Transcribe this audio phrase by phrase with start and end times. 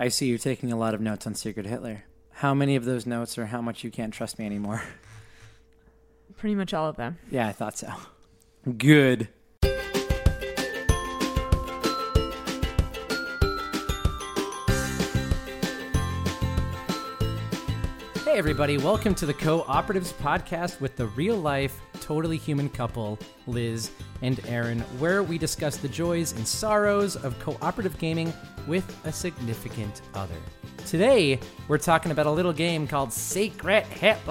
[0.00, 2.04] I see you're taking a lot of notes on Secret Hitler.
[2.30, 4.80] How many of those notes are how much you can't trust me anymore?
[6.36, 7.18] Pretty much all of them.
[7.32, 7.88] yeah, I thought so.
[8.76, 9.28] Good.
[18.38, 23.18] Everybody, welcome to the Cooperatives Podcast with the real life, totally human couple,
[23.48, 23.90] Liz
[24.22, 28.32] and Aaron, where we discuss the joys and sorrows of cooperative gaming
[28.68, 30.36] with a significant other.
[30.86, 34.24] Today, we're talking about a little game called Secret Hitler.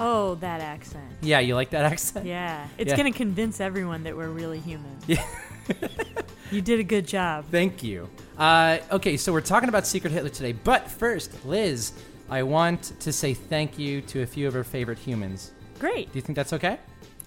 [0.00, 1.04] Oh, that accent.
[1.22, 2.26] Yeah, you like that accent?
[2.26, 2.66] Yeah.
[2.78, 2.96] It's Yeah.
[2.96, 4.96] going to convince everyone that we're really human.
[5.06, 5.24] Yeah.
[6.50, 7.46] You did a good job.
[7.50, 8.08] Thank you.
[8.38, 11.92] Uh, okay, so we're talking about Secret Hitler today, but first, Liz,
[12.28, 15.52] I want to say thank you to a few of our favorite humans.
[15.78, 16.10] Great.
[16.12, 16.78] Do you think that's okay?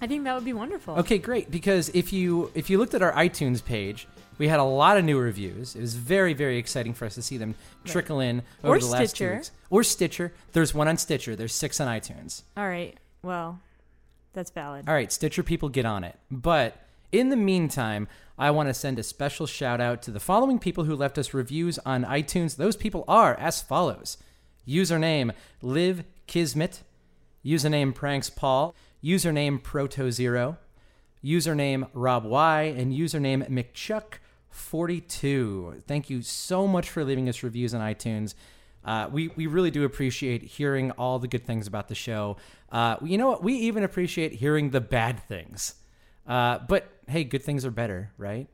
[0.02, 0.96] I think that would be wonderful.
[0.96, 1.50] Okay, great.
[1.52, 5.06] Because if you if you looked at our iTunes page, we had a lot of
[5.06, 5.76] new reviews.
[5.76, 8.86] It was very very exciting for us to see them trickle in over Or the
[8.88, 9.36] last two Stitcher.
[9.36, 9.52] weeks.
[9.70, 10.34] Or Stitcher.
[10.54, 11.36] There's one on Stitcher.
[11.36, 12.44] There's six on iTunes.
[12.56, 12.98] All right.
[13.24, 13.60] Well,
[14.34, 14.88] that's valid.
[14.88, 16.16] All right, Stitcher people, get on it.
[16.30, 16.80] But
[17.12, 20.84] in the meantime, I want to send a special shout out to the following people
[20.84, 22.56] who left us reviews on iTunes.
[22.58, 24.18] Those people are as follows
[24.68, 26.82] Username Liv Kismet,
[27.46, 30.58] username Pranks Paul, username Proto Zero,
[31.24, 35.84] username Rob Y, and username McChuck42.
[35.84, 38.34] Thank you so much for leaving us reviews on iTunes.
[38.84, 42.38] Uh, we, we really do appreciate hearing all the good things about the show.
[42.72, 43.44] Uh, you know what?
[43.44, 45.76] We even appreciate hearing the bad things.
[46.26, 48.48] Uh, but hey, good things are better, right?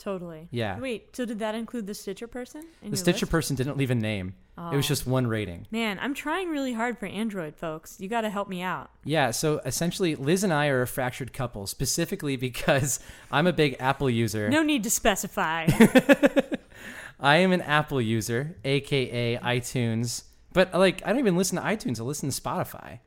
[0.00, 0.48] Totally.
[0.50, 0.80] Yeah.
[0.80, 2.64] Wait, so did that include the Stitcher person?
[2.82, 3.30] In The Stitcher list?
[3.30, 4.34] person didn't leave a name.
[4.72, 4.88] It was Oh.
[4.88, 5.66] just one rating.
[5.70, 7.96] Man, I'm trying really hard for Android, folks.
[8.00, 8.90] You got to help me out.
[9.04, 12.98] Yeah, so essentially, Liz and I are a fractured couple, specifically because
[13.30, 14.48] I'm a big Apple user.
[14.50, 15.66] No need to specify.
[17.20, 20.24] I am an Apple user, aka iTunes.
[20.52, 22.00] But like, I don't even listen to iTunes.
[22.00, 23.00] I listen to Spotify.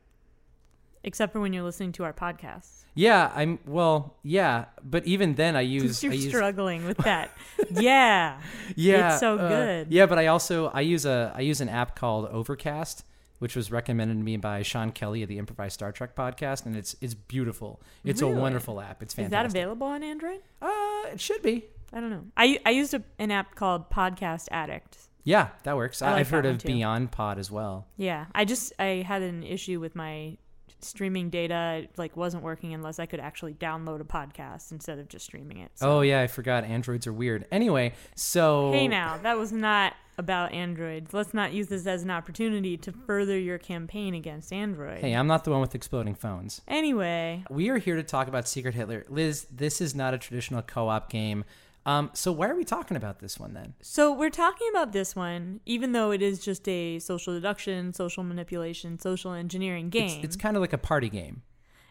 [1.04, 2.80] Except for when you're listening to our podcasts.
[2.96, 6.02] Yeah, I'm well, yeah, but even then, I use.
[6.02, 7.36] You're I use struggling with that.
[7.70, 8.40] yeah.
[8.76, 9.92] yeah, It's so uh, good.
[9.92, 13.04] Yeah, but I also I use a I use an app called Overcast,
[13.40, 16.76] which was recommended to me by Sean Kelly of the Improvised Star Trek podcast, and
[16.76, 17.82] it's it's beautiful.
[18.04, 19.02] It's a wonderful app.
[19.02, 19.46] It's fantastic.
[19.48, 20.40] Is that available on Android?
[20.62, 20.68] Uh,
[21.12, 21.64] it should be.
[21.92, 22.24] I don't know.
[22.36, 24.98] I, I used a, an app called Podcast Addict.
[25.22, 26.02] Yeah, that works.
[26.02, 26.66] I like I've heard of too.
[26.68, 27.86] Beyond Pod as well.
[27.96, 30.36] Yeah, I just I had an issue with my
[30.84, 31.88] streaming data.
[31.96, 35.70] Like wasn't working unless I could actually download a podcast instead of just streaming it.
[35.74, 35.98] So.
[35.98, 36.64] Oh yeah, I forgot.
[36.64, 37.46] Androids are weird.
[37.50, 41.12] Anyway, so Hey now, that was not about Androids.
[41.12, 44.98] Let's not use this as an opportunity to further your campaign against Android.
[44.98, 46.60] Hey, I'm not the one with exploding phones.
[46.68, 49.04] Anyway, We are here to talk about Secret Hitler.
[49.08, 51.44] Liz, this is not a traditional co-op game.
[51.86, 53.74] Um, so why are we talking about this one then?
[53.82, 58.24] so we're talking about this one, even though it is just a social deduction, social
[58.24, 60.06] manipulation, social engineering game.
[60.06, 61.42] It's, it's kind of like a party game.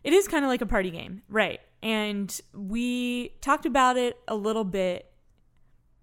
[0.03, 1.61] It is kind of like a party game, right?
[1.81, 5.09] And we talked about it a little bit,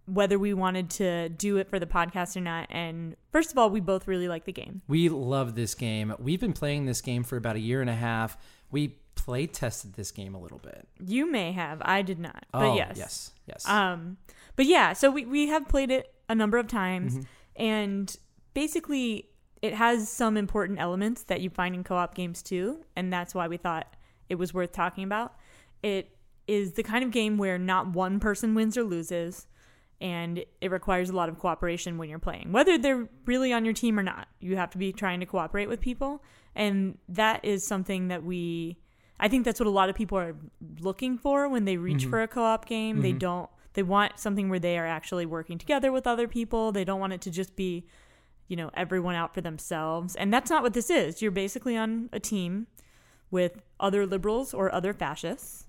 [0.06, 2.66] whether we wanted to do it for the podcast or not.
[2.70, 4.82] And first of all, we both really like the game.
[4.88, 6.14] We love this game.
[6.18, 8.38] We've been playing this game for about a year and a half.
[8.70, 10.88] We play tested this game a little bit.
[10.98, 13.68] You may have, I did not, but oh, yes, yes, yes.
[13.68, 14.16] Um,
[14.56, 17.22] but yeah, so we we have played it a number of times, Mm-hmm.
[17.56, 18.16] and
[18.54, 19.28] basically,
[19.62, 23.46] it has some important elements that you find in co-op games too, and that's why
[23.48, 23.94] we thought
[24.28, 25.34] it was worth talking about.
[25.82, 26.16] It
[26.46, 29.46] is the kind of game where not one person wins or loses,
[30.00, 33.74] and it requires a lot of cooperation when you're playing, whether they're really on your
[33.74, 34.28] team or not.
[34.40, 36.22] You have to be trying to cooperate with people,
[36.54, 38.78] and that is something that we.
[39.20, 40.34] I think that's what a lot of people are
[40.80, 43.02] looking for when they reach for a co-op game.
[43.02, 43.48] They don't.
[43.74, 46.72] They want something where they are actually working together with other people.
[46.72, 47.86] They don't want it to just be,
[48.48, 50.16] you know, everyone out for themselves.
[50.16, 51.22] And that's not what this is.
[51.22, 52.66] You're basically on a team
[53.30, 55.64] with other liberals or other fascists.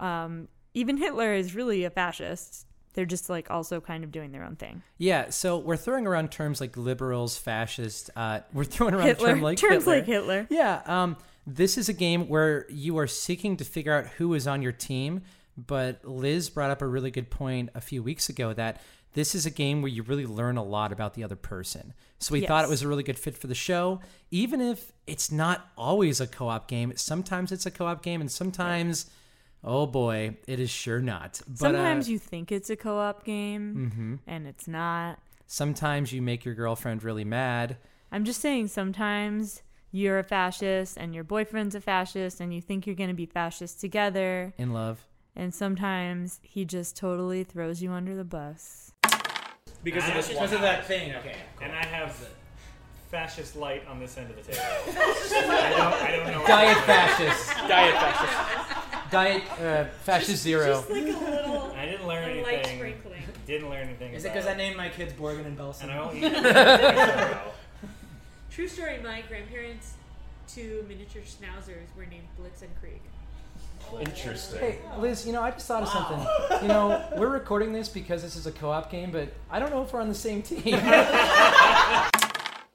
[0.00, 2.66] Um, even Hitler is really a fascist.
[2.94, 4.82] They're just like also kind of doing their own thing.
[4.98, 8.10] yeah, so we're throwing around terms like liberals, fascist.
[8.16, 9.96] Uh, we're throwing around Hitler, term like terms Hitler.
[9.96, 10.46] like Hitler.
[10.50, 11.16] Yeah, um,
[11.46, 14.72] this is a game where you are seeking to figure out who is on your
[14.72, 15.22] team.
[15.56, 18.80] But Liz brought up a really good point a few weeks ago that
[19.14, 21.94] this is a game where you really learn a lot about the other person.
[22.18, 24.00] So we thought it was a really good fit for the show,
[24.30, 26.92] even if it's not always a co op game.
[26.96, 29.06] Sometimes it's a co op game, and sometimes,
[29.64, 31.40] oh boy, it is sure not.
[31.48, 35.18] But, Sometimes uh, you think it's a co-op game and it's not.
[35.46, 37.78] sometimes you make your girlfriend really mad.
[38.12, 42.86] I'm just saying sometimes you're a fascist and your boyfriend's a fascist and you think
[42.86, 45.06] you're going to be fascist together In love.
[45.34, 48.92] and sometimes he just totally throws you under the bus.
[49.82, 51.14] because of this Because of that thing.
[51.16, 51.36] Okay.
[51.62, 52.28] And I have
[53.10, 54.60] fascist light on this end of the table.
[54.88, 56.02] I don't.
[56.02, 56.46] I don't know.
[56.46, 57.56] Diet fascist.
[57.68, 59.10] Diet fascist.
[59.12, 60.66] Diet uh, fascist zero.
[60.66, 62.76] Just like a little I didn't learn a light anything.
[62.78, 63.22] sprinkling.
[63.46, 64.12] Didn't learn anything.
[64.14, 65.82] Is it because I named my kids Borgin and Belson?
[65.84, 67.38] And I won't eat it.
[68.56, 68.98] True story.
[69.02, 69.96] My grandparents,
[70.48, 73.02] two miniature schnauzers, were named Blitz and Krieg.
[73.92, 74.58] Oh, interesting.
[74.58, 76.26] Hey, Liz, you know, I just thought of something.
[76.62, 79.68] You know, we're recording this because this is a co op game, but I don't
[79.68, 80.62] know if we're on the same team.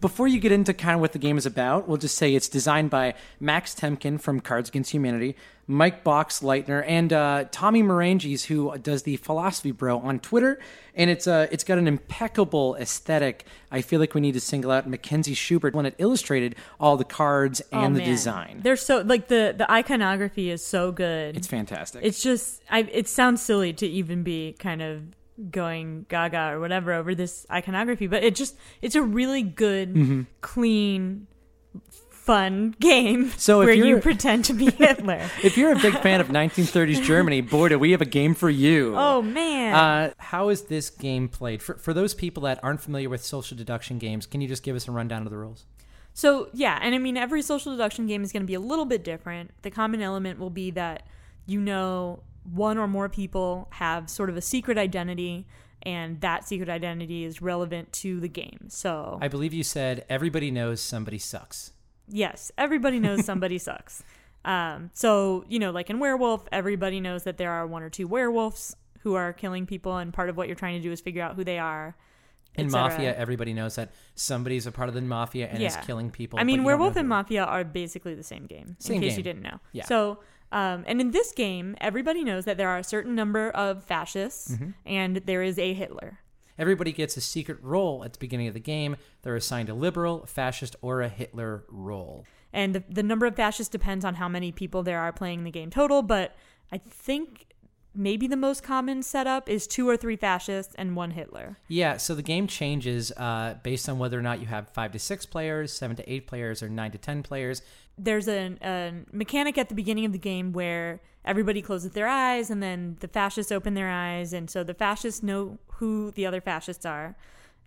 [0.01, 2.50] Before you get into kind of what the game is about, we'll just say it's
[2.50, 5.36] designed by Max Temkin from Cards Against Humanity,
[5.68, 10.59] Mike Boxleiter, and uh, Tommy Maranges, who does the Philosophy Bro on Twitter.
[10.95, 13.45] And it's uh, it's got an impeccable aesthetic.
[13.71, 17.06] I feel like we need to single out Mackenzie Schubert when it illustrated all the
[17.06, 18.62] cards and oh, the design.
[18.63, 21.38] They're so like the the iconography is so good.
[21.38, 22.01] It's fantastic.
[22.03, 25.03] It's just I it sounds silly to even be kind of
[25.49, 30.21] going gaga or whatever over this iconography, but it just it's a really good, Mm-hmm.
[30.41, 31.27] clean,
[32.09, 35.27] fun game So if where you pretend to be Hitler.
[35.43, 38.49] If you're a big fan of 1930s Germany, boy, do we have a game for
[38.49, 38.93] you.
[38.95, 39.73] oh man.
[39.75, 41.63] Uh, how is this game played?
[41.63, 44.75] For, for those people that aren't familiar with social deduction games, can you just give
[44.75, 45.65] us a rundown of the rules?
[46.13, 48.85] So yeah, and I mean every social deduction game is going to be a little
[48.85, 49.51] bit different.
[49.63, 51.07] The common element will be that
[51.47, 55.47] you know one or more people have sort of a secret identity,
[55.83, 58.67] and that secret identity is relevant to the game.
[58.69, 61.71] So I believe you said everybody knows somebody sucks.
[62.07, 64.03] yes, everybody knows somebody sucks.
[64.43, 68.07] Um, so you know, like in Werewolf, everybody knows that there are one or two
[68.07, 71.23] werewolves who are killing people, and part of what you're trying to do is figure
[71.23, 71.95] out who they are.
[72.55, 72.69] In.
[72.69, 76.38] Mafia, everybody knows that somebody's a part of the Mafia and is killing people.
[76.38, 77.07] I mean, Werewolf and.
[77.07, 78.75] Mafia are basically the same game.
[78.77, 79.19] Same in case game.
[79.19, 79.59] you didn't know.
[79.71, 79.85] Yeah.
[79.85, 80.19] So,
[80.51, 84.51] um, and in this game, everybody knows that there are a certain number of fascists,
[84.51, 84.69] Mm-hmm.
[84.86, 86.19] and there is a Hitler.
[86.57, 88.95] Everybody gets a secret role at the beginning of the game.
[89.24, 92.25] They're assigned a liberal, fascist, or a Hitler role.
[92.53, 95.51] And the, the number of fascists depends on how many people there are playing the
[95.51, 96.01] game total.
[96.03, 96.36] But
[96.71, 97.48] I think
[97.93, 101.57] maybe the most common setup is two or three fascists and one Hitler.
[101.67, 104.99] Yeah, so the game changes uh, based on whether or not you have five to
[104.99, 107.61] six players, seven to eight players, or nine to ten players.
[107.97, 112.49] there's a, a mechanic at the beginning of the game where everybody closes their eyes
[112.49, 116.41] and then the fascists open their eyes and so the fascists know who the other
[116.41, 117.15] fascists are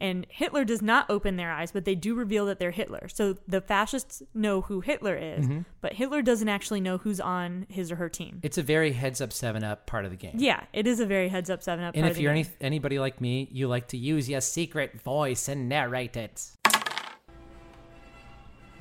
[0.01, 3.37] and hitler does not open their eyes but they do reveal that they're hitler so
[3.47, 5.61] the fascists know who hitler is mm-hmm.
[5.81, 9.21] but hitler doesn't actually know who's on his or her team It's a very heads
[9.21, 10.35] up, seven up part of the game.
[10.37, 12.35] yeah it is a very heads up seven up And part if of the you're
[12.35, 12.47] game.
[12.61, 16.51] any, anybody like me, you like to use your secret voice and narrate it.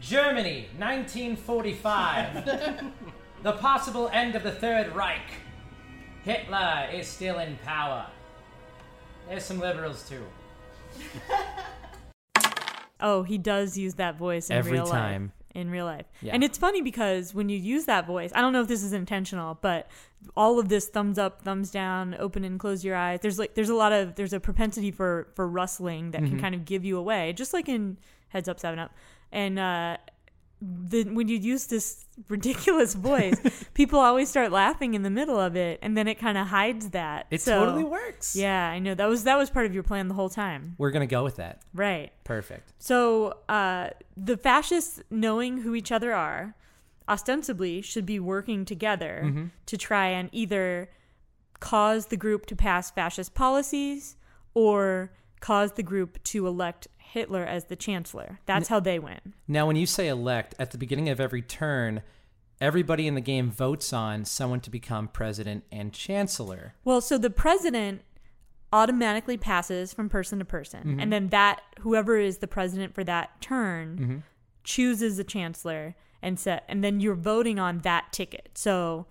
[0.02, 2.84] Germany, 1945.
[3.44, 5.22] the possible end of the Third Reich.
[6.24, 8.08] Hitler is still in power.
[9.30, 10.24] There's some liberals too.
[13.06, 15.24] Oh, he does use that voice in Every real time.
[15.24, 15.32] life.
[15.56, 16.06] In real life.
[16.22, 16.34] Yeah.
[16.34, 18.94] And it's funny because when you use that voice, I don't know if this is
[18.94, 19.88] intentional, but
[20.38, 23.20] all of this thumbs up, thumbs down, open and close your eyes.
[23.22, 26.32] There's like there's a lot of there's a propensity for for rustling that Mm-hmm.
[26.32, 27.98] can kind of give you away, just like in
[28.30, 28.92] Heads Up Seven Up.
[29.34, 29.98] And uh
[30.62, 33.36] the, when you use this ridiculous voice,
[33.74, 36.90] people always start laughing in the middle of it, and then it kind of hides
[36.92, 37.28] that.
[37.32, 38.36] It So, totally works.
[38.36, 40.92] Yeah, I know that was that was part of your plan the whole time, We're
[40.92, 41.62] going to go with that.
[41.74, 42.12] right?
[42.24, 42.74] Perfect.
[42.80, 46.56] So uh, the fascists, knowing who each other are,
[47.10, 50.90] ostensibly should be working together to try and either
[51.60, 54.16] cause the group to pass fascist policies
[54.54, 58.40] or cause the group to elect Hitler as the chancellor.
[58.48, 59.34] That's how they win.
[59.48, 62.02] Now, when you say elect, at the beginning of every turn,
[62.60, 66.74] everybody in the game votes on someone to become president and chancellor.
[66.84, 68.02] Well, so the president
[68.72, 71.00] automatically passes from person to person, Mm-hmm.
[71.00, 74.18] and then that whoever is the president for that turn Mm-hmm.
[74.64, 78.50] chooses a chancellor and set, and then you're voting on that ticket.
[78.56, 79.06] So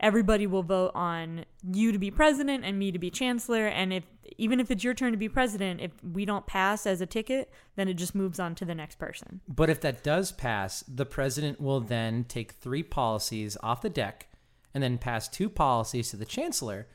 [0.00, 4.04] everybody will vote on you to be president and me to be chancellor, and if
[4.36, 7.50] even if it's your turn to be president, if we don't pass as a ticket,
[7.76, 9.40] then it just moves on to the next person.
[9.48, 14.28] But if that does pass, the president will then take three policies off the deck
[14.74, 16.86] and then pass two policies to the chancellor,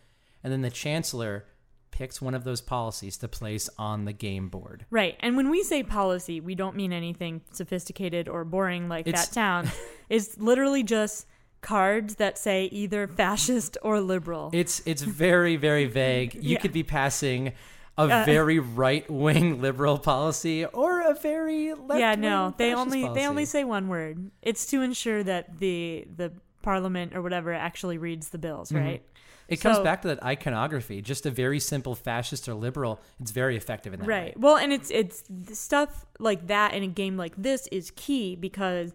[0.43, 1.45] and then the chancellor
[1.91, 4.85] picks one of those policies to place on the game board.
[4.89, 5.15] Right.
[5.19, 9.33] And when we say policy, we don't mean anything sophisticated or boring like It's- that
[9.33, 9.69] town.
[10.09, 11.27] it's literally just
[11.63, 14.51] cards that say either fascist or liberal.
[14.53, 16.35] It's it's very very vague.
[16.43, 16.59] You Yeah.
[16.59, 17.53] could be passing
[17.97, 22.53] a Uh, very right wing liberal policy or a very left yeah, no.
[22.57, 24.31] They only they only say one word.
[24.41, 26.31] It's to ensure that the the
[26.63, 28.85] parliament or whatever actually reads the bills, Mm-hmm.
[28.85, 29.03] right?
[29.49, 32.99] It comes So- back to that iconography, just a very simple fascist or liberal.
[33.19, 34.35] It's very effective in that Right.
[34.35, 34.41] way.
[34.43, 38.93] Well, and it's it's stuff like that in a game like this is key because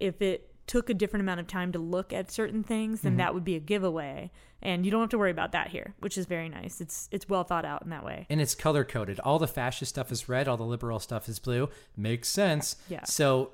[0.00, 3.08] if it took a different amount of time to look at certain things, Mm-hmm.
[3.08, 4.30] then that would be a giveaway,
[4.62, 6.80] and you don't have to worry about that here, which is very nice.
[6.80, 8.26] It's it's well thought out in that way.
[8.30, 9.20] And it's color coded.
[9.20, 11.68] All the fascist stuff is red, all the liberal stuff is blue.
[11.96, 12.76] Makes sense.
[12.88, 13.04] Yeah.
[13.04, 13.52] So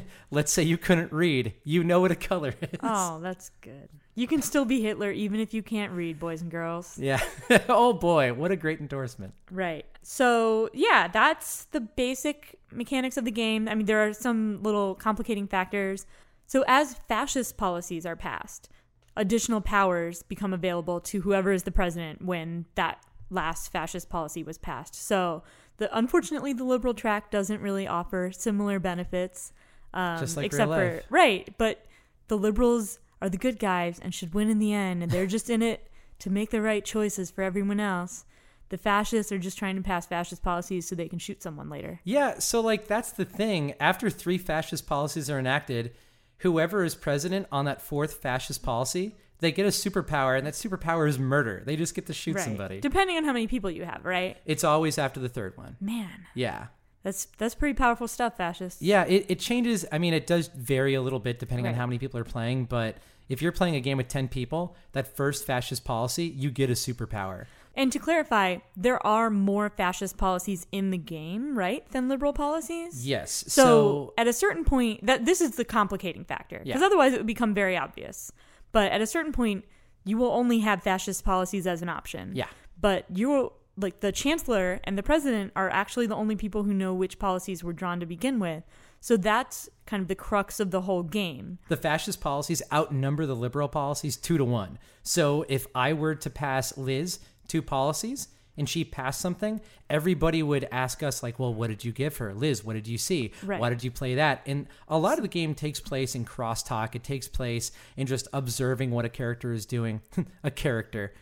[0.30, 2.80] let's say you couldn't read, you know what a color is.
[2.82, 3.88] Oh, that's good.
[4.14, 6.98] You can still be Hitler even if you can't read, boys and girls.
[6.98, 7.20] Yeah.
[7.68, 9.32] oh boy, what a great endorsement.
[9.50, 9.86] Right.
[10.02, 13.68] So, yeah, that's the basic mechanics of the game.
[13.68, 16.06] I mean, there are some little complicating factors.
[16.46, 18.68] So, as fascist policies are passed,
[19.16, 22.98] additional powers become available to whoever is the president when that
[23.30, 24.94] last fascist policy was passed.
[24.94, 25.42] So,
[25.78, 29.52] the unfortunately, the liberal track doesn't really offer similar benefits.
[29.94, 31.86] Um, Just like except real for right, but
[32.28, 35.48] the liberals are the good guys and should win in the end, and they're just
[35.48, 38.24] in it to make the right choices for everyone else.
[38.68, 42.00] The fascists are just trying to pass fascist policies so they can shoot someone later.
[42.04, 43.74] Yeah, so like that's the thing.
[43.80, 45.94] After three fascist policies are enacted,
[46.38, 51.08] whoever is president on that fourth fascist policy, they get a superpower, and that superpower
[51.08, 51.62] is murder.
[51.64, 52.80] They just get to shoot somebody.
[52.80, 54.36] Depending on how many people you have, right?
[54.44, 55.76] It's always after the third one.
[55.80, 56.66] Man, Yeah.
[57.02, 58.82] that's that's pretty powerful stuff, fascists.
[58.82, 59.86] Yeah, it, it changes.
[59.92, 62.64] I mean, it does vary a little bit depending on how many people are playing,
[62.66, 62.96] but
[63.28, 66.72] if you're playing a game with 10 people, that first fascist policy, you get a
[66.72, 67.44] superpower.
[67.76, 73.06] And to clarify, there are more fascist policies in the game, right, than liberal policies?
[73.06, 73.30] Yes.
[73.46, 76.86] So, So, at a certain point, that this is the complicating factor because Yeah.
[76.86, 78.32] otherwise it would become very obvious.
[78.72, 79.64] But at a certain point,
[80.04, 82.32] you will only have fascist policies as an option.
[82.34, 82.48] yeah.
[82.80, 86.74] But you will like the chancellor and the president are actually the only people who
[86.74, 88.64] know which policies were drawn to begin with.
[89.00, 91.58] So that's kind of the crux of the whole game.
[91.68, 94.78] The fascist policies outnumber the liberal policies two to one.
[95.02, 98.28] So if I were to pass Liz two policies
[98.58, 102.34] and she passed something, everybody would ask us, like, well, what did you give her?
[102.34, 103.32] Liz, what did you see?
[103.42, 103.60] Right.
[103.60, 104.42] Why did you play that?
[104.46, 106.94] And a lot of the game takes place in crosstalk.
[106.94, 110.00] It takes place in just observing what a character is doing.
[110.44, 111.12] a character.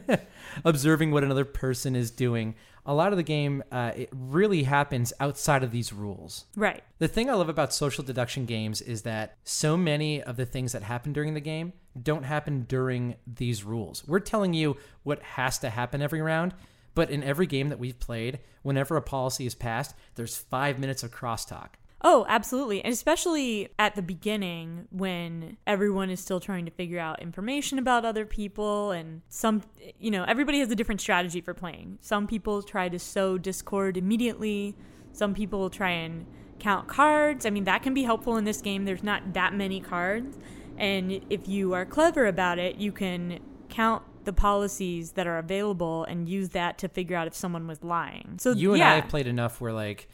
[0.64, 2.54] observing what another person is doing.
[2.84, 6.46] A lot of the game, uh, it really happens outside of these rules.
[6.56, 6.82] Right.
[6.98, 10.72] The thing I love about social deduction games is that so many of the things
[10.72, 14.06] that happen during the game don't happen during these rules.
[14.06, 16.54] We're telling you what has to happen every round,
[16.94, 21.02] but in every game that we've played, whenever a policy is passed, there's five minutes
[21.02, 21.70] of crosstalk.
[22.04, 22.82] Oh, absolutely.
[22.82, 28.04] And especially at the beginning when everyone is still trying to figure out information about
[28.04, 29.62] other people and some
[30.00, 31.98] you know, everybody has a different strategy for playing.
[32.00, 34.74] Some people try to sow discord immediately.
[35.12, 36.26] Some people try and
[36.58, 37.46] count cards.
[37.46, 38.84] I mean, that can be helpful in this game.
[38.84, 40.38] There's not that many cards.
[40.78, 46.04] And if you are clever about it, you can count the policies that are available
[46.04, 48.36] and use that to figure out if someone was lying.
[48.38, 48.92] So You and yeah.
[48.92, 50.08] I have played enough where like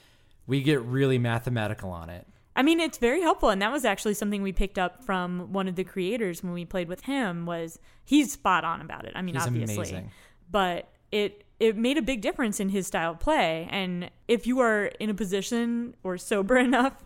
[0.47, 2.27] we get really mathematical on it.
[2.57, 5.69] I mean, it's very helpful, and that was actually something we picked up from one
[5.69, 7.47] of the creators when we played with him.
[7.47, 9.13] Was he's spot on about it?
[9.15, 10.11] I mean, He's obviously, amazing.
[10.51, 13.69] but it it made a big difference in his style of play.
[13.71, 17.05] And if you are in a position or sober enough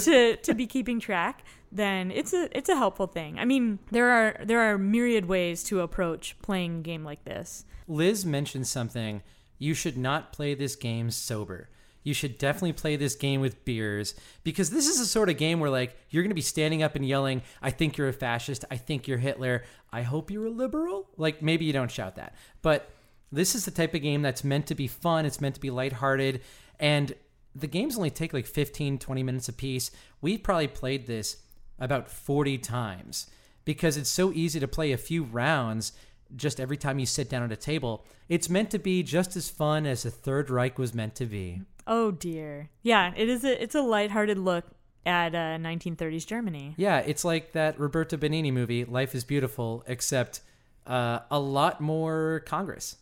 [0.00, 3.38] to to be keeping track, then it's a it's a helpful thing.
[3.38, 7.64] I mean, there are there are myriad ways to approach playing a game like this.
[7.88, 9.22] Liz mentioned something.
[9.58, 11.68] You should not play this game sober.
[12.02, 15.58] You should definitely play this game with beers because this is a sort of game
[15.58, 18.64] where like you're going to be standing up and yelling, "I think you're a fascist.
[18.70, 19.64] I think you're Hitler.
[19.90, 22.34] I hope you're a liberal." Like maybe you don't shout that.
[22.60, 22.90] But
[23.32, 25.70] this is the type of game that's meant to be fun, it's meant to be
[25.70, 26.40] lighthearted,
[26.78, 27.14] and
[27.54, 29.90] the games only take like 15 20 minutes apiece.
[30.20, 31.38] We've probably played this
[31.78, 33.28] about 40 times
[33.64, 35.92] because it's so easy to play a few rounds
[36.36, 38.04] just every time you sit down at a table.
[38.28, 41.62] It's meant to be just as fun as the Third Reich was meant to be.
[41.86, 44.64] Oh dear, yeah, it is a it's a lighthearted look
[45.06, 46.74] at uh, 1930s Germany.
[46.76, 50.40] Yeah, it's like that Roberto Benigni movie, Life is Beautiful, except
[50.86, 52.96] uh, a lot more Congress.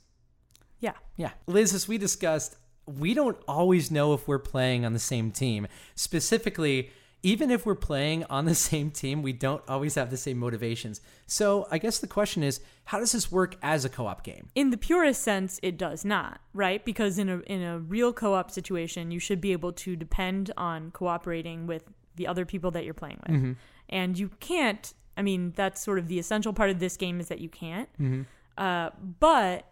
[0.80, 0.94] Yeah.
[1.16, 1.30] Yeah.
[1.46, 5.66] Liz, as we discussed, we don't always know if we're playing on the same team.
[5.94, 6.90] Specifically,
[7.22, 11.00] even if we're playing on the same team, we don't always have the same motivations.
[11.26, 14.48] So I guess the question is, how does this work as a co op game?
[14.54, 18.50] in the purest sense it does not right because in a in a real co-op
[18.50, 21.84] situation you should be able to depend on cooperating with
[22.16, 23.56] the other people that you're playing with
[23.88, 27.28] and you can't i mean that's sort of the essential part of this game is
[27.28, 27.88] that you can't
[28.58, 29.64] uh, but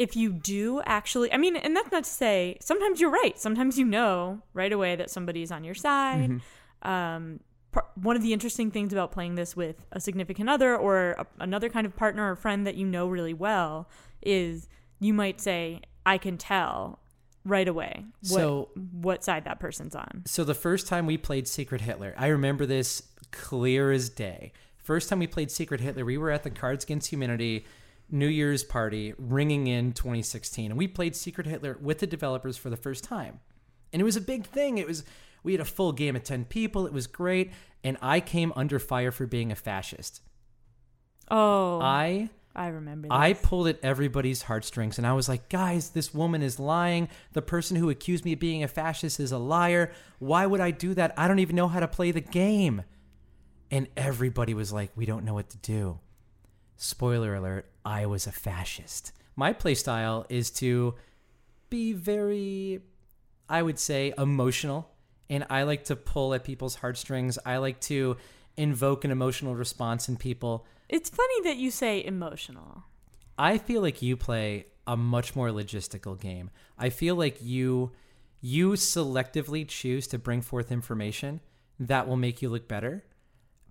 [0.00, 3.78] if you do actually i mean and that's not to say sometimes you're right sometimes
[3.78, 6.40] you know right away that somebody's on your side
[6.82, 7.40] um,
[7.72, 11.26] par- one of the interesting things about playing this with a significant other or a,
[11.40, 13.88] another kind of partner or friend that you know really well
[14.22, 17.00] is you might say, I can tell
[17.44, 20.22] right away what, So- what side that person's on.
[20.26, 24.52] So the first time we played Secret Hitler, I remember this clear as day.
[24.78, 27.64] First time we played Secret Hitler, we were at the Cards Against Humanity
[28.10, 32.70] New Year's party, ringing in 2016, and we played Secret Hitler with the developers for
[32.70, 33.40] the first time,
[33.92, 34.78] and it was a big thing.
[34.78, 35.04] It was
[35.42, 36.86] we had a full game of 10 people.
[36.86, 37.52] It was great,
[37.82, 40.20] and I came under fire for being a fascist.
[41.30, 43.16] Oh, I, I remember this.
[43.16, 47.08] I pulled at everybody's heartstrings and I was like, guys, this woman is lying.
[47.32, 49.92] The person who accused me of being a fascist is a liar.
[50.18, 51.14] Why would I do that?
[51.16, 52.82] I don't even know how to play the game.
[53.70, 56.00] And everybody was like, we don't know what to do.
[56.76, 59.12] Spoiler alert, I was a fascist.
[59.36, 60.94] My playstyle is to
[61.70, 62.80] be very,
[63.48, 64.90] I would say, emotional.
[65.28, 67.38] And I like to pull at people's heartstrings.
[67.46, 68.16] I like to
[68.56, 70.66] invoke an emotional response in people.
[70.88, 72.84] It's funny that you say emotional.
[73.38, 76.50] I feel like you play a much more logistical game.
[76.76, 77.92] I feel like you
[78.42, 81.40] you selectively choose to bring forth information
[81.78, 83.04] that will make you look better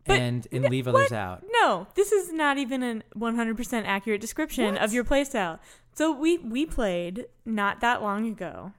[0.05, 1.17] But and and leave others what?
[1.17, 1.43] out.
[1.61, 4.81] No, this is not even a 100% accurate description What?
[4.81, 5.59] of your playstyle.
[5.93, 8.71] So we we played not that long ago,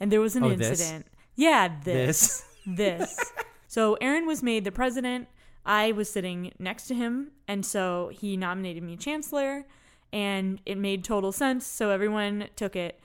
[0.00, 0.80] and there was an Oh, this?
[0.80, 1.06] incident.
[1.36, 3.32] Yeah, this This this.
[3.68, 5.28] so Aaron was made the president.
[5.64, 9.64] I was sitting next to him, and so he nominated me chancellor,
[10.12, 11.66] and it made total sense.
[11.66, 12.98] So everyone took it.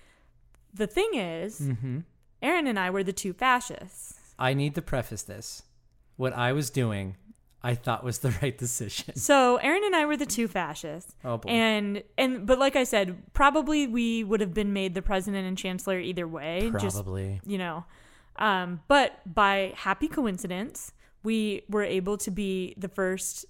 [0.74, 2.00] The thing is, hmm
[2.42, 4.20] Aaron and I were the two fascists.
[4.38, 5.64] I need to preface this.
[6.18, 7.16] What I was doing,
[7.66, 9.16] I thought was the right decision.
[9.16, 11.16] So Aaron and I were the two fascists.
[11.24, 11.50] Oh boy.
[11.50, 15.58] And and but like I said, probably we would have been made the president and
[15.58, 16.72] chancellor either way.
[16.80, 17.42] Just Probably.
[17.46, 17.86] you know.
[18.38, 20.92] Um, but by happy coincidence,
[21.24, 23.46] we were able to be the first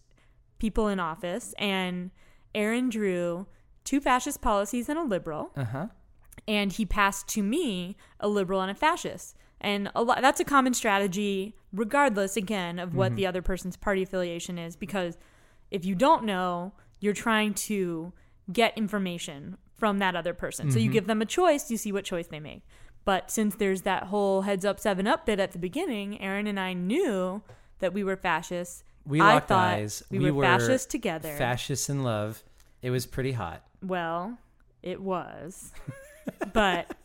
[0.59, 2.11] people in office and
[2.53, 3.47] Aaron drew
[3.83, 5.87] two fascist policies and a liberal Uh-huh.
[6.47, 9.35] and he passed to me a liberal and a fascist.
[9.65, 13.15] And a lot, that's a common strategy, regardless, again, of what mm-hmm.
[13.15, 15.17] the other person's party affiliation is, because
[15.71, 18.13] if you don't know, you're trying to
[18.53, 20.69] get information from that other person.
[20.69, 20.93] So you mm-hmm.
[20.93, 22.61] give them a choice, you see what choice they make.
[23.05, 26.59] But since there's that whole heads up, seven up bit at the beginning, Aaron and
[26.59, 27.41] I knew
[27.79, 28.83] that we were fascists.
[29.03, 30.03] We I locked eyes.
[30.11, 31.35] We, We were, were fascists together.
[31.37, 32.43] Fascists in love.
[32.83, 33.63] It was pretty hot.
[33.81, 34.37] Well,
[34.83, 35.71] it was.
[36.53, 36.95] but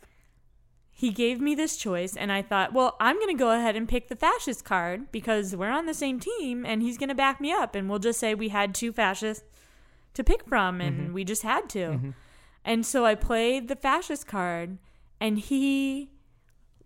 [1.01, 3.89] he gave me this choice, and I thought, well, I'm going to go ahead and
[3.89, 7.41] pick the fascist card because we're on the same team, and he's going to back
[7.41, 7.73] me up.
[7.73, 9.43] And we'll just say we had two fascists
[10.13, 11.13] to pick from, and mm-hmm.
[11.13, 11.79] we just had to.
[11.79, 12.09] Mm-hmm.
[12.63, 14.77] And so I played the fascist card,
[15.19, 16.11] and he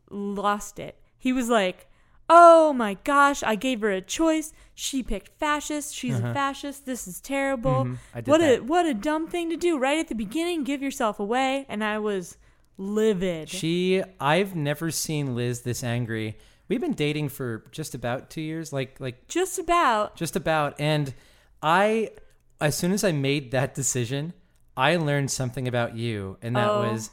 [0.09, 0.97] lost it.
[1.17, 1.89] He was like,
[2.29, 4.53] Oh my gosh, I gave her a choice.
[4.73, 5.93] She picked fascist.
[5.93, 6.33] She's a uh-huh.
[6.33, 6.85] fascist.
[6.85, 7.83] This is terrible.
[7.83, 10.63] Mhm, did what a what a dumb thing to do right at the beginning.
[10.63, 11.65] Give yourself away.
[11.67, 12.37] And I was
[12.77, 13.49] livid.
[13.49, 16.37] She I've never seen Liz this angry.
[16.67, 20.15] We've been dating for just about 2 years, like like Just about.
[20.15, 21.13] just about and
[21.61, 22.11] I
[22.59, 24.33] as soon as I made that decision,
[24.77, 26.91] I learned something about you and that Oh.
[26.91, 27.11] was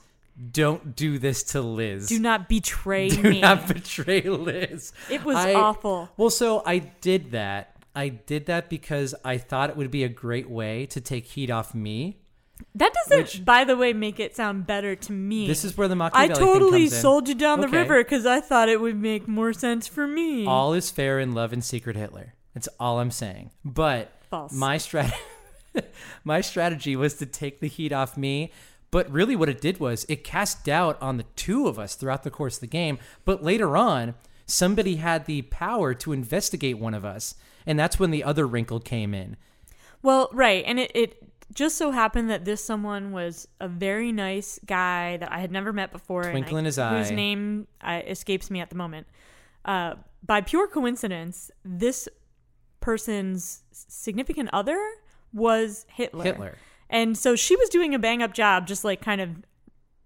[0.51, 2.09] don't do this to Liz.
[2.09, 3.40] Do not betray Do me.
[3.42, 4.92] not betray Liz.
[5.11, 6.09] it was I- awful.
[6.16, 7.77] Well, so I did that.
[7.94, 11.51] I did that because I thought it would be a great way to take heat
[11.51, 12.21] off me.
[12.75, 15.46] That doesn't, Which- by the way, make it sound better to me.
[15.46, 17.01] This is where the I Machiavelli thing totally comes in.
[17.01, 17.79] sold you down the Okay.
[17.79, 20.46] river because I thought it would make more sense for me.
[20.46, 22.35] All is fair in love and secret Hitler.
[22.55, 23.51] That's all I'm saying.
[23.64, 24.53] But False.
[24.53, 25.12] my strat
[26.25, 28.53] my strategy was to take the heat off me.
[28.90, 32.25] But really what it did was it cast doubt on the two of us throughout
[32.25, 32.98] the course of the game.
[33.25, 37.35] But later on, somebody had the power to investigate one of us.
[37.64, 39.37] And that's when the other wrinkle came in.
[40.03, 41.21] Well, right, and it, it
[41.52, 45.72] just so happened that this someone was a very nice guy that I had never
[45.72, 49.06] met before, Twinkle in his whose name uh, escapes me at the moment.
[49.64, 52.08] Uh, by pure coincidence, this
[52.80, 54.78] person's significant other
[55.32, 56.24] was Hitler.
[56.24, 56.58] Hitler.
[56.90, 59.30] and so she was doing a bang up job, just like kind of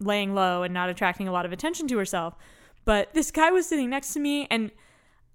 [0.00, 2.34] laying low and not attracting a lot of attention to herself.
[2.84, 4.70] But this guy was sitting next to me, and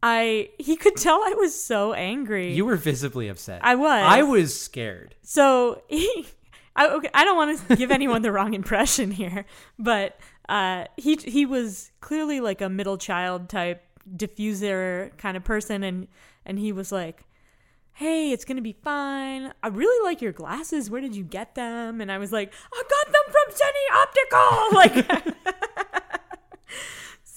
[0.04, 2.54] I he could tell I was so angry.
[2.54, 3.62] You were visibly upset.
[3.64, 4.04] I was.
[4.04, 5.16] I was scared.
[5.22, 6.28] So he,
[6.76, 9.46] I, okay, I don't want to give anyone the wrong impression here,
[9.78, 10.18] but
[10.50, 13.84] uh, he he was clearly like a middle child type
[14.16, 16.08] diffuser kind of person, and
[16.46, 17.24] and he was like,
[17.94, 19.54] "Hey, it's gonna be fine.
[19.62, 20.90] I really like your glasses.
[20.90, 24.58] Where did you get them?" And I was like, "I got them from Zenni Optical."
[24.74, 25.61] Like,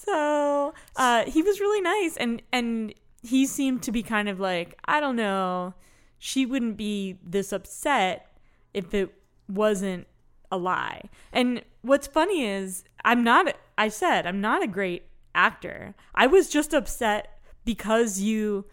[0.05, 4.77] so uh, he was really nice, and and he seemed to be kind of like,
[4.85, 5.73] I don't know,
[6.19, 8.27] she wouldn't be this upset
[8.73, 9.11] if it
[9.49, 10.05] wasn't
[10.51, 11.09] a lie.
[11.33, 15.95] And what's funny is, I'm not, I said, I'm not a great actor.
[16.13, 18.65] I was just upset because you,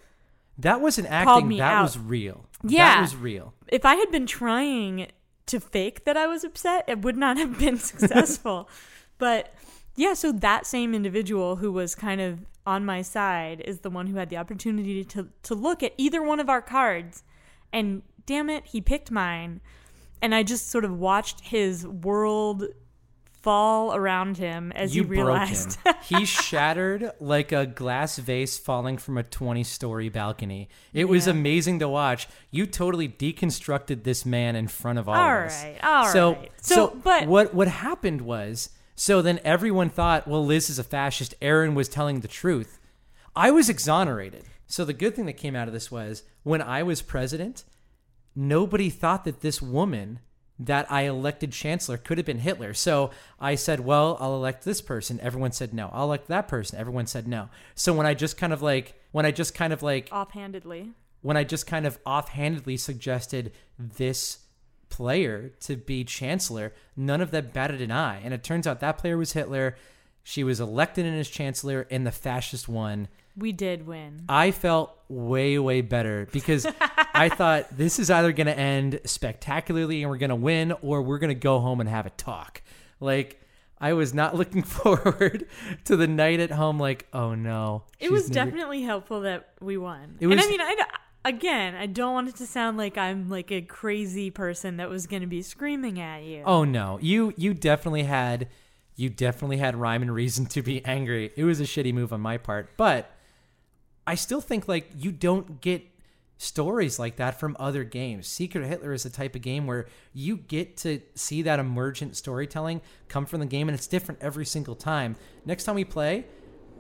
[0.59, 1.49] That wasn't acting.
[1.49, 1.83] me That out.
[1.85, 2.45] was real.
[2.63, 2.97] Yeah.
[2.97, 3.55] That was real.
[3.69, 5.07] if I had been trying
[5.47, 8.69] to fake that I was upset, it would not have been successful.
[9.17, 9.55] but
[9.97, 14.07] yeah, so that same individual who was kind of on my side is the one
[14.07, 17.25] who had the opportunity to to look at either one of our cards
[17.73, 19.61] and damn it, he picked mine.
[20.21, 22.65] And I just sort of watched his world
[23.43, 25.79] fall around him as you he realized.
[26.05, 30.69] he shattered like a glass vase falling from a 20 story balcony.
[30.93, 32.29] It was amazing to watch.
[32.53, 35.65] You totally deconstructed this man in front of all All of us.
[35.65, 36.53] right, all so, right.
[36.61, 40.85] So, So, but- what what happened was so then everyone thought, well, Liz is a
[40.85, 41.35] fascist.
[41.41, 42.79] Aaron was telling the truth.
[43.35, 44.45] I was exonerated.
[44.67, 47.65] So the good thing that came out of this was when I was president,
[48.35, 50.21] nobody thought that this woman
[50.59, 52.73] that I elected chancellor could have been Hitler.
[52.75, 55.19] So I said, well, I'll elect this person.
[55.21, 55.91] Everyone said no.
[55.93, 56.79] I'll elect that person.
[56.79, 57.49] Everyone said no.
[57.75, 60.91] So when I just kind of like, when I just kind of like, Offhandedly.
[61.23, 64.39] when I just kind of offhandedly suggested this
[64.93, 68.21] player to be chancellor, none of them batted an eye.
[68.23, 69.75] And it turns out that player was Hitler.
[70.23, 73.09] She was elected in as chancellor, and the fascist won.
[73.37, 74.25] We did win.
[74.29, 76.67] I felt way, way better because
[77.15, 81.01] I thought this is either going to end spectacularly and we're going to win, or
[81.03, 82.63] we're going to go home and have a talk.
[83.01, 83.41] Like,
[83.81, 85.47] I was not looking forward
[85.87, 87.85] to the night at home, like, oh no.
[87.99, 90.19] It was never- definitely helpful that we won.
[90.21, 90.75] It and was- I mean, I
[91.25, 95.07] again, I don't want it to sound like I'm like a crazy person that was
[95.07, 96.43] going to be screaming at you.
[96.45, 98.49] Oh no, you you definitely had
[98.97, 101.33] you definitely had rhyme and reason to be angry.
[101.37, 103.11] It was a shitty move on my part, but
[104.07, 105.87] I still think like you don't get
[106.39, 108.27] stories like that from other games.
[108.27, 112.81] Secret Hitler is the type of game where you get to see that emergent storytelling
[113.09, 115.15] come from the game and it's different every single time.
[115.45, 116.27] Next time we play,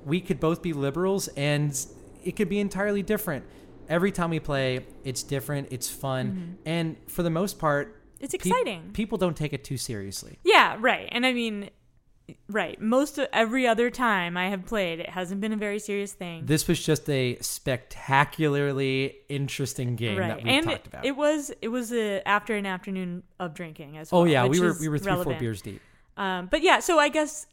[0.04, 1.78] we could both be liberals and
[2.24, 3.44] it could be entirely different.
[3.88, 8.90] Every time we play, it's different, it's fun, and for the most part, It's exciting.
[8.92, 10.38] people don't take it too seriously.
[10.44, 11.08] Yeah, right.
[11.10, 11.70] And I mean,
[12.48, 12.80] right.
[12.80, 16.46] Most of every other time I have played, it hasn't been a very serious thing.
[16.46, 20.28] This was just a spectacularly interesting game right.
[20.28, 21.04] that we and talked about.
[21.04, 24.22] it was it was a, after an afternoon of drinking as well.
[24.22, 25.80] oh yeah, we were we were three four beers deep.
[26.16, 27.46] Um, but yeah, so I guess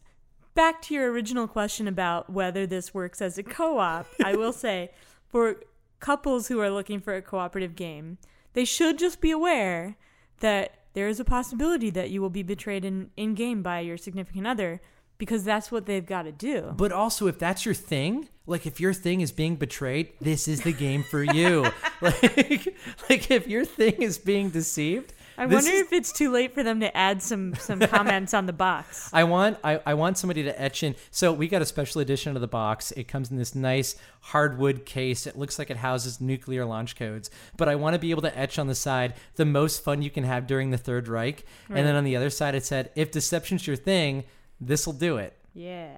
[0.53, 4.91] back to your original question about whether this works as a co-op, I will say
[5.27, 5.61] for
[5.99, 8.17] couples who are looking for a cooperative game,
[8.53, 9.97] they should just be aware
[10.39, 13.97] that there is a possibility that you will be betrayed in in game by your
[13.97, 14.81] significant other
[15.17, 16.73] because that's what they've got to do.
[16.75, 20.61] But also, if that's your thing, like if your thing is being betrayed, this is
[20.61, 21.67] the game for you.
[22.01, 22.75] like,
[23.09, 26.53] like if your thing is being deceived, I this wonder is- if it's too late
[26.53, 29.09] for them to add some some comments on the box.
[29.13, 30.95] I want I, I want somebody to etch in.
[31.11, 32.91] So we got a special edition of the box.
[32.91, 35.25] It comes in this nice hardwood case.
[35.25, 37.29] It looks like it houses nuclear launch codes.
[37.57, 40.09] But I want to be able to etch on the side the most fun you
[40.09, 41.45] can have during the Third Reich.
[41.69, 44.25] And then on the other side it said, if deception's your thing,
[44.59, 45.33] this'll do it.
[45.53, 45.95] Yeah.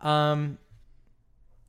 [0.00, 0.58] Um,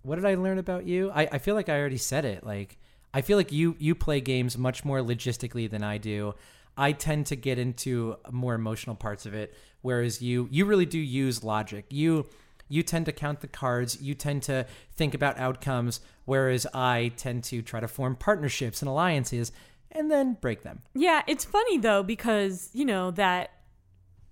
[0.04, 1.12] what did I learn about you?
[1.12, 2.46] I, I feel like I already said it.
[2.46, 2.78] Like
[3.14, 6.34] I feel like you you play games much more logistically than I do.
[6.78, 11.00] I tend to get into more emotional parts of it, whereas you you really do
[11.00, 11.86] use logic.
[11.90, 12.28] You
[12.70, 14.02] you tend to count the cards.
[14.02, 18.88] You tend to think about outcomes, whereas I tend to try to form partnerships and
[18.90, 19.52] alliances
[19.92, 20.80] and then break them.
[20.96, 23.52] Yeah, it's funny though because you know that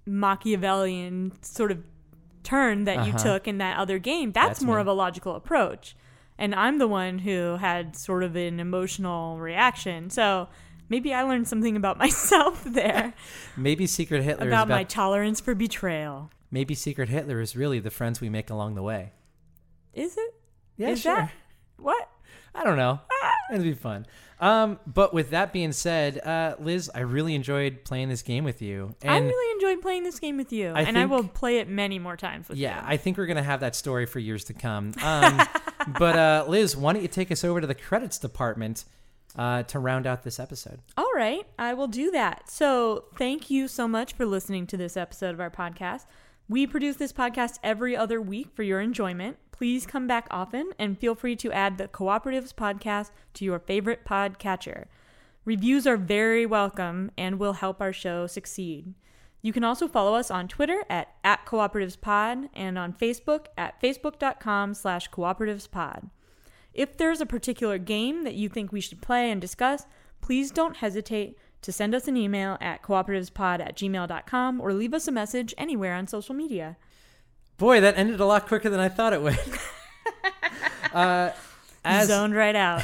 [0.05, 1.83] Machiavellian sort of
[2.43, 3.23] turn that you Uh-huh.
[3.23, 4.31] took in that other game.
[4.31, 4.81] That's, That's more me.
[4.81, 5.95] of a logical approach,
[6.37, 10.09] and I'm the one who had sort of an emotional reaction.
[10.09, 10.47] So
[10.89, 13.13] maybe I learned something about myself there
[13.55, 16.31] Maybe Secret Hitler is about about my tolerance for betrayal.
[16.51, 19.13] maybe Secret Hitler is really the friends we make along the way.
[19.93, 20.33] Is it?
[20.77, 21.15] Yeah, Is sure.
[21.15, 21.31] that
[21.77, 22.09] what?
[22.53, 22.99] I don't know.
[23.51, 24.05] It'd be fun.
[24.39, 28.61] Um, but with that being said, uh, Liz, I really enjoyed playing this game with
[28.61, 28.95] you.
[29.01, 31.67] And I really enjoyed playing this game with you, I and I will play it
[31.67, 32.87] many more times with yeah, you.
[32.87, 34.93] I think we're gonna have that story for years to come.
[35.03, 35.41] Um,
[35.97, 38.85] but uh, Liz, why don't you take us over to the credits department
[39.39, 40.81] uh, to round out this episode?
[40.97, 42.51] All right, I will do that.
[42.51, 46.05] So, thank you so much for listening to this episode of our podcast.
[46.49, 49.37] We produce this podcast every other week for your enjoyment.
[49.53, 54.03] Please come back often and feel free to add the Cooperatives podcast to your favorite
[54.05, 54.85] podcatcher.
[55.45, 58.93] Reviews are very welcome and will help our show succeed.
[59.41, 64.73] You can also follow us on Twitter at, at cooperativespod and on Facebook at facebook.com
[64.73, 66.09] slash cooperativespod.
[66.73, 69.85] If there's a particular game that you think we should play and discuss,
[70.21, 75.07] please don't hesitate to send us an email at cooperativespod at gmail.com or leave us
[75.07, 76.77] a message anywhere on social media.
[77.57, 79.37] Boy, that ended a lot quicker than I thought it would.
[80.93, 81.31] uh,
[81.83, 82.83] as Zoned right out.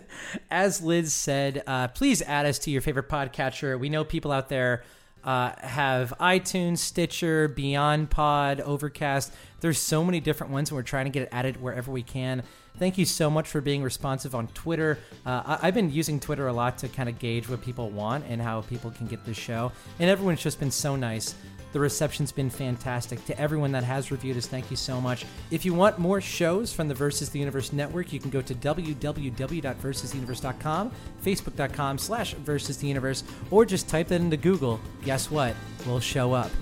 [0.50, 3.78] as Liz said, uh, please add us to your favorite podcatcher.
[3.78, 4.84] We know people out there
[5.24, 9.32] uh, have iTunes, Stitcher, Beyond Pod, Overcast.
[9.60, 12.42] There's so many different ones, and we're trying to get it added wherever we can.
[12.78, 14.98] Thank you so much for being responsive on Twitter.
[15.24, 18.24] Uh, I- I've been using Twitter a lot to kind of gauge what people want
[18.28, 21.34] and how people can get this show, and everyone's just been so nice.
[21.74, 23.26] The reception's been fantastic.
[23.26, 25.26] To everyone that has reviewed us, thank you so much.
[25.50, 28.54] If you want more shows from the Versus the Universe Network, you can go to
[28.54, 30.92] www.versustheuniverse.com,
[31.24, 34.78] facebook.com slash versus the universe, or just type that into Google.
[35.04, 35.56] Guess what?
[35.84, 36.52] We'll show up.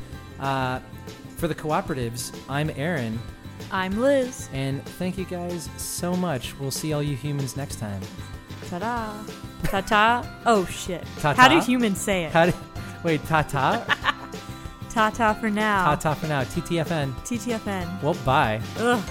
[0.41, 0.81] Uh,
[1.37, 3.21] for the cooperatives, I'm Aaron,
[3.71, 4.49] I'm Liz.
[4.55, 6.59] and thank you guys so much.
[6.59, 8.01] We'll see all you humans next time.
[8.71, 9.13] Ta-da.
[9.65, 10.27] Ta-ta.
[10.47, 11.05] Oh, shit.
[11.19, 11.35] Ta-ta?
[11.35, 12.33] How do humans say it?
[12.33, 12.55] How do,
[13.05, 13.99] wait, ta ta?
[14.93, 15.85] Ta-ta for now.
[15.85, 16.43] Ta ta for now.
[16.43, 17.13] TTFN.
[17.25, 18.03] TTFN.
[18.03, 18.61] Well, bye.
[18.79, 19.03] Ugh.